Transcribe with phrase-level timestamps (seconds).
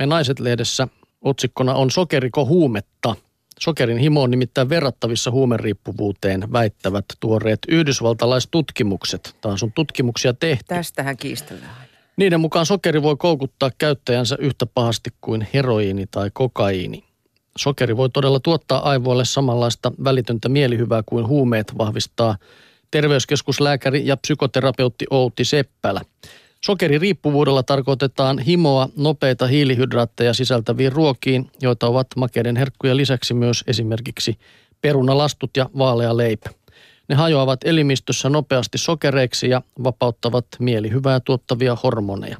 [0.00, 0.88] Me Naiset-lehdessä
[1.22, 3.14] otsikkona on sokeriko huumetta.
[3.58, 9.36] Sokerin himo on nimittäin verrattavissa huumeriippuvuuteen, väittävät tuoreet yhdysvaltalaistutkimukset.
[9.40, 10.64] Taas on tutkimuksia tehty.
[10.68, 11.74] Tästähän kiistellään.
[12.16, 17.04] Niiden mukaan sokeri voi koukuttaa käyttäjänsä yhtä pahasti kuin heroiini tai kokaiini.
[17.58, 22.36] Sokeri voi todella tuottaa aivoille samanlaista välitöntä mielihyvää kuin huumeet vahvistaa
[22.90, 26.00] terveyskeskuslääkäri ja psykoterapeutti Outi Seppälä.
[26.64, 34.38] Sokeririippuvuudella tarkoitetaan himoa nopeita hiilihydraatteja sisältäviin ruokiin, joita ovat makeiden herkkujen lisäksi myös esimerkiksi
[34.80, 36.50] perunalastut ja vaalea leipä.
[37.08, 42.38] Ne hajoavat elimistössä nopeasti sokereiksi ja vapauttavat mielihyvää tuottavia hormoneja.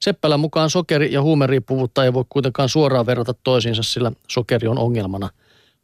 [0.00, 5.30] Seppälä mukaan sokeri- ja huumeriippuvuutta ei voi kuitenkaan suoraan verrata toisiinsa, sillä sokeri on ongelmana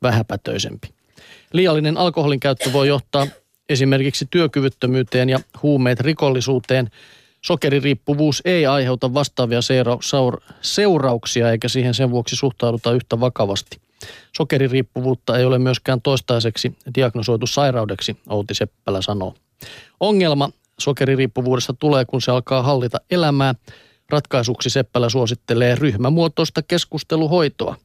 [0.03, 0.89] vähäpätöisempi.
[1.53, 3.27] Liiallinen alkoholin käyttö voi johtaa
[3.69, 6.91] esimerkiksi työkyvyttömyyteen ja huumeet rikollisuuteen.
[7.45, 13.81] Sokeririippuvuus ei aiheuta vastaavia seura- saur- seurauksia eikä siihen sen vuoksi suhtauduta yhtä vakavasti.
[14.37, 19.35] Sokeririippuvuutta ei ole myöskään toistaiseksi diagnosoitu sairaudeksi, Outi Seppälä sanoo.
[20.01, 23.55] Ongelma sokeririippuvuudesta tulee, kun se alkaa hallita elämää.
[24.11, 27.77] Ratkaisuksi Seppälä suosittelee ryhmämuotoista keskusteluhoitoa.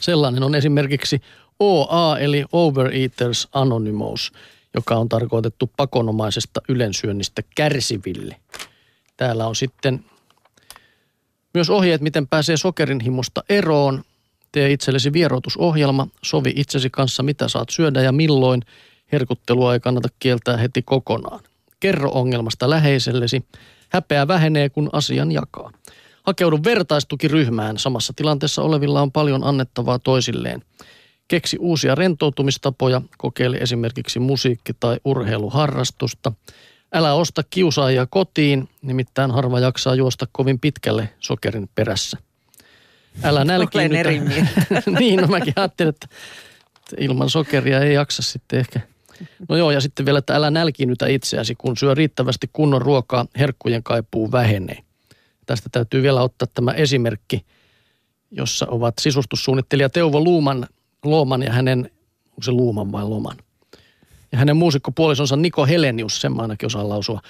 [0.00, 1.20] Sellainen on esimerkiksi
[1.60, 4.32] OA eli Overeaters Anonymous,
[4.76, 8.36] joka on tarkoitettu pakonomaisesta ylensyönnistä kärsiville.
[9.16, 10.04] Täällä on sitten
[11.54, 14.04] myös ohjeet, miten pääsee sokerin himosta eroon.
[14.52, 18.62] Tee itsellesi vieroitusohjelma, sovi itsesi kanssa mitä saat syödä ja milloin.
[19.12, 21.40] Herkuttelua ei kannata kieltää heti kokonaan.
[21.80, 23.44] Kerro ongelmasta läheisellesi.
[23.88, 25.70] Häpeä vähenee, kun asian jakaa.
[26.22, 27.78] Hakeudu vertaistukiryhmään.
[27.78, 30.62] Samassa tilanteessa olevilla on paljon annettavaa toisilleen.
[31.28, 36.32] Keksi uusia rentoutumistapoja, kokeile esimerkiksi musiikki- tai urheiluharrastusta.
[36.92, 42.18] Älä osta kiusaajia kotiin, nimittäin harva jaksaa juosta kovin pitkälle sokerin perässä.
[43.22, 44.00] Älä nälkiinnytä.
[44.00, 44.20] eri
[44.98, 46.06] niin, no mäkin ajattelin, että
[46.98, 48.80] ilman sokeria ei jaksa sitten ehkä.
[49.48, 53.82] No joo, ja sitten vielä, että älä nälkiinnytä itseäsi, kun syö riittävästi kunnon ruokaa, herkkujen
[53.82, 54.78] kaipuu vähenee.
[55.46, 57.44] Tästä täytyy vielä ottaa tämä esimerkki,
[58.30, 60.66] jossa ovat sisustussuunnittelija Teuvo Luuman,
[61.04, 61.90] Looman ja hänen,
[62.30, 63.36] onko se Luuman vai Loman?
[64.32, 67.20] Ja hänen muusikkopuolisonsa Niko Helenius, sen mä ainakin osaan lausua.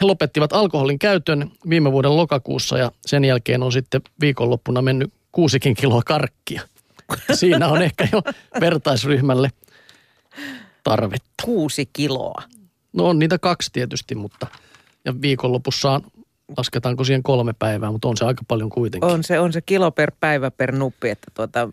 [0.00, 5.74] He lopettivat alkoholin käytön viime vuoden lokakuussa ja sen jälkeen on sitten viikonloppuna mennyt kuusikin
[5.74, 6.62] kiloa karkkia.
[7.32, 8.22] Siinä on ehkä jo
[8.60, 9.50] vertaisryhmälle
[10.84, 11.30] tarvetta.
[11.44, 12.42] Kuusi kiloa.
[12.92, 14.46] No on niitä kaksi tietysti, mutta
[15.04, 16.02] ja viikonlopussa on,
[16.56, 19.10] lasketaanko siihen kolme päivää, mutta on se aika paljon kuitenkin.
[19.10, 21.68] On se, on se kilo per päivä per nuppi, että tuota,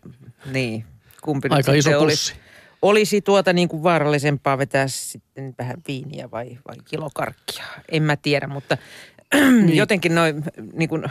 [0.51, 0.85] niin,
[1.25, 2.03] kumpi Aika nyt iso pussi.
[2.03, 2.33] olisi,
[2.81, 7.65] olisi tuota niin kuin vaarallisempaa vetää sitten vähän viiniä vai, vai kilokarkkia.
[7.91, 8.77] En mä tiedä, mutta
[9.33, 9.75] niin.
[9.75, 10.43] jotenkin noin
[10.73, 11.03] niin kuin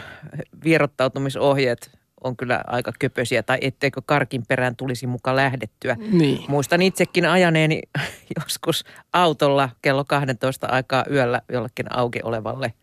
[0.63, 1.91] vierottautumisohjeet
[2.23, 5.97] on kyllä aika köpösiä, tai etteikö karkin perään tulisi mukaan lähdettyä.
[6.11, 6.39] Niin.
[6.47, 7.81] Muistan itsekin ajaneeni
[8.39, 8.83] joskus
[9.13, 12.73] autolla kello 12 aikaa yöllä jollekin auki olevalle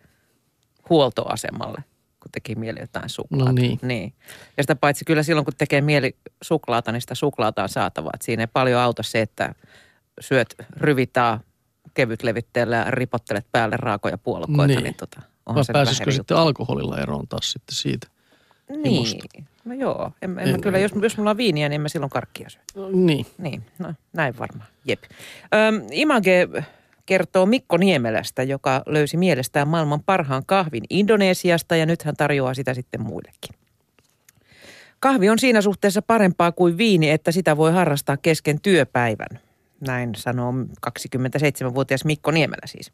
[0.90, 1.84] huoltoasemalle,
[2.22, 3.44] kun teki mieli jotain suklaata.
[3.44, 3.78] No niin.
[3.82, 4.12] niin.
[4.56, 8.10] Ja sitä paitsi kyllä silloin, kun tekee mieli suklaata, niin sitä suklaata on saatava.
[8.14, 9.54] Et siinä ei paljon auta se, että
[10.20, 11.40] syöt ryvitaa
[11.94, 14.66] kevyt levitteellä ja ripottelet päälle raakoja puolukoita.
[14.66, 14.94] Niin, Niin.
[14.94, 18.06] tota, Vai on se pääsisikö sitten alkoholilla eroon taas sitten siitä?
[18.82, 19.20] Niin,
[19.64, 20.12] no joo.
[20.22, 22.60] En, en, En- kyllä, jos, jos mulla on viiniä, niin en mä silloin karkkia syö.
[22.92, 23.26] Niin.
[23.38, 24.68] Niin, no näin varmaan.
[24.84, 25.02] Jep.
[25.54, 26.48] Öm, Image
[27.12, 32.74] kertoo Mikko Niemelästä, joka löysi mielestään maailman parhaan kahvin Indonesiasta ja nyt hän tarjoaa sitä
[32.74, 33.54] sitten muillekin.
[35.00, 39.40] Kahvi on siinä suhteessa parempaa kuin viini, että sitä voi harrastaa kesken työpäivän.
[39.80, 40.52] Näin sanoo
[40.86, 42.92] 27-vuotias Mikko Niemelä siis.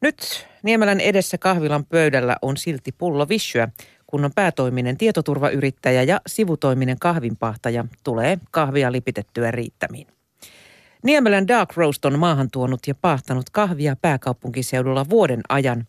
[0.00, 3.68] Nyt Niemelän edessä kahvilan pöydällä on silti pullo vissyä,
[4.06, 10.17] kun on päätoiminen tietoturvayrittäjä ja sivutoiminen kahvinpahtaja tulee kahvia lipitettyä riittämiin.
[11.04, 15.86] Niemelän Dark Roast on maahan tuonut ja pahtanut kahvia pääkaupunkiseudulla vuoden ajan.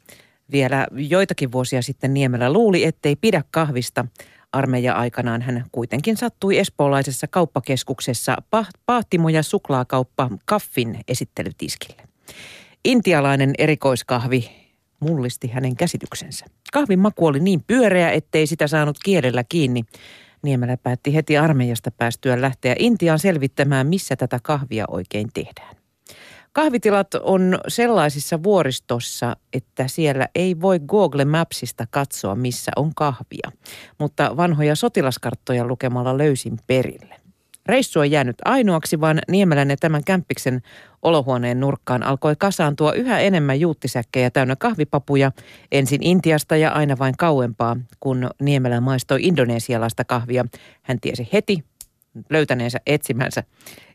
[0.52, 4.06] Vielä joitakin vuosia sitten Niemelä luuli, ettei pidä kahvista.
[4.52, 12.04] Armeija-aikanaan hän kuitenkin sattui espoolaisessa kauppakeskuksessa pah- pahtimo- ja suklaakauppa Kaffin esittelytiskille.
[12.86, 14.52] Intialainen erikoiskahvi
[15.00, 16.46] mullisti hänen käsityksensä.
[16.74, 19.84] Kahvin maku oli niin pyöreä, ettei sitä saanut kielellä kiinni.
[20.44, 25.76] Niemelä päätti heti armeijasta päästyä lähteä Intiaan selvittämään, missä tätä kahvia oikein tehdään.
[26.54, 33.52] Kahvitilat on sellaisissa vuoristossa, että siellä ei voi Google Mapsista katsoa, missä on kahvia,
[34.00, 37.29] mutta vanhoja sotilaskarttoja lukemalla löysin perille.
[37.70, 40.62] Reissu on jäänyt ainoaksi, vaan Niemelän ja tämän kämppiksen
[41.02, 45.32] olohuoneen nurkkaan alkoi kasaantua yhä enemmän juuttisäkkejä täynnä kahvipapuja,
[45.72, 47.78] ensin Intiasta ja aina vain kauempaa.
[48.00, 50.46] Kun Niemelä maistoi indonesialaista kahvia,
[50.84, 51.64] hän tiesi heti
[52.30, 53.44] löytäneensä etsimänsä.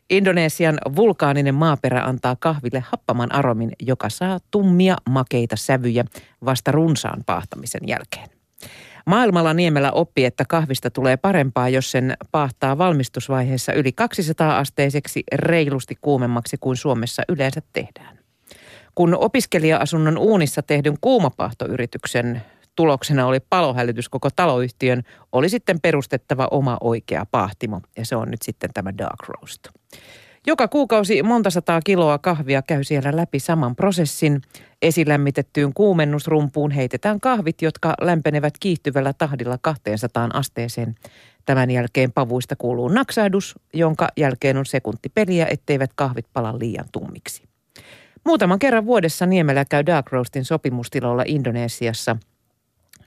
[0.09, 6.05] Indonesian vulkaaninen maaperä antaa kahville happaman aromin, joka saa tummia makeita sävyjä
[6.45, 8.29] vasta runsaan paahtamisen jälkeen.
[9.05, 15.95] Maailmalla Niemellä oppi, että kahvista tulee parempaa, jos sen paahtaa valmistusvaiheessa yli 200 asteiseksi reilusti
[16.01, 18.19] kuumemmaksi kuin Suomessa yleensä tehdään.
[18.95, 22.41] Kun opiskelija-asunnon uunissa tehdyn kuumapahtoyrityksen
[22.75, 27.81] tuloksena oli palohälytys koko taloyhtiön, oli sitten perustettava oma oikea pahtimo.
[27.97, 29.67] Ja se on nyt sitten tämä Dark Roast.
[30.47, 34.41] Joka kuukausi monta sataa kiloa kahvia käy siellä läpi saman prosessin.
[34.81, 40.95] Esilämmitettyyn kuumennusrumpuun heitetään kahvit, jotka lämpenevät kiihtyvällä tahdilla 200 asteeseen.
[41.45, 47.43] Tämän jälkeen pavuista kuuluu naksahdus, jonka jälkeen on sekuntipeliä, etteivät kahvit pala liian tummiksi.
[48.25, 52.17] Muutaman kerran vuodessa Niemelä käy Dark Roastin sopimustiloilla Indonesiassa.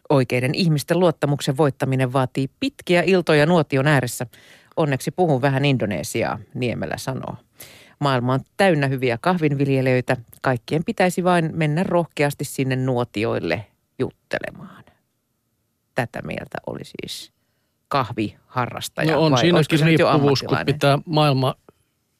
[0.09, 4.27] Oikeiden ihmisten luottamuksen voittaminen vaatii pitkiä iltoja nuotion ääressä–
[4.79, 7.37] onneksi puhun vähän Indonesiaa, Niemelä sanoo.
[8.01, 10.17] Maailma on täynnä hyviä kahvinviljelijöitä.
[10.43, 13.67] Kaikkien pitäisi vain mennä rohkeasti sinne nuotioille
[13.99, 14.85] juttelemaan.
[15.95, 17.33] Tätä mieltä oli siis
[17.89, 19.13] kahviharrastaja.
[19.13, 21.55] No on vai siinäkin riippuvuus, kun pitää maailma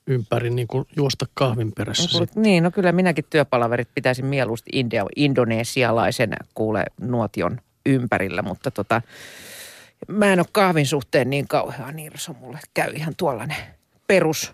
[0.07, 2.19] ympäri niin kuin juosta kahvin perässä.
[2.19, 9.03] No, niin, no kyllä minäkin työpalaverit pitäisin mieluusti india, indonesialaisen kuule nuotion ympärillä, mutta tota,
[10.09, 12.33] mä en ole kahvin suhteen niin kauhean nirso.
[12.33, 13.57] Mulle käy ihan tuollainen
[14.07, 14.53] perus,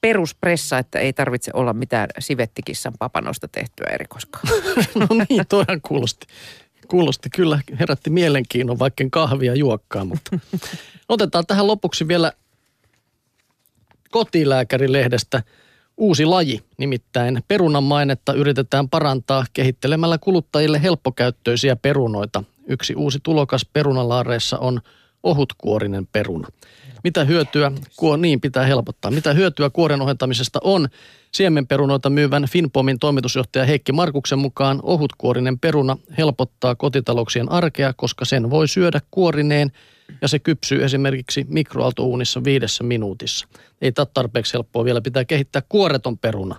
[0.00, 4.48] peruspressa, että ei tarvitse olla mitään sivettikissan papanosta tehtyä erikoiskaan.
[5.00, 6.26] no niin, toihan kuulosti.
[6.88, 10.38] Kuulosti kyllä, herätti mielenkiinnon, vaikka kahvia juokkaa, mutta
[11.08, 12.32] otetaan tähän lopuksi vielä
[14.10, 15.42] kotilääkärilehdestä
[15.96, 22.44] uusi laji, nimittäin perunan mainetta yritetään parantaa kehittelemällä kuluttajille helppokäyttöisiä perunoita.
[22.68, 24.80] Yksi uusi tulokas perunalaareissa on
[25.22, 26.48] ohutkuorinen peruna.
[27.04, 29.10] Mitä hyötyä, kuo, niin pitää helpottaa.
[29.10, 30.88] Mitä hyötyä kuoren ohentamisesta on?
[31.32, 38.68] Siemenperunoita myyvän Finpomin toimitusjohtaja Heikki Markuksen mukaan ohutkuorinen peruna helpottaa kotitalouksien arkea, koska sen voi
[38.68, 39.72] syödä kuorineen
[40.22, 43.48] ja se kypsyy esimerkiksi mikroaaltouunissa viidessä minuutissa.
[43.82, 46.56] Ei tämä tarpeeksi helppoa vielä pitää kehittää kuoreton peruna.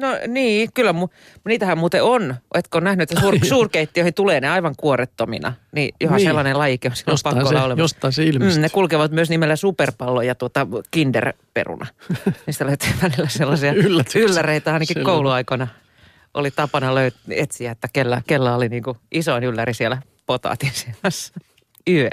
[0.00, 0.92] No niin, kyllä.
[0.92, 1.10] Mu-
[1.44, 2.34] niitähän muuten on.
[2.54, 5.52] Etkö nähnyt, että suur- suurkeittiöihin tulee ne aivan kuorettomina.
[5.72, 6.26] Niin ihan niin.
[6.28, 7.74] sellainen lajikin on silloin jostain pakko se, olla.
[7.78, 8.58] Jostain se ilmestyy.
[8.58, 11.86] Mm, ne kulkevat myös nimellä superpallo ja tuota kinderperuna.
[12.46, 13.72] Niistä löytyy välillä sellaisia
[14.14, 15.04] ylläreitä ainakin Selvä.
[15.04, 15.68] kouluaikana.
[16.34, 21.34] Oli tapana löyt- etsiä, että kellä, kellä oli niin kuin isoin ylläri siellä potaatin seassa.
[21.90, 22.10] Yö.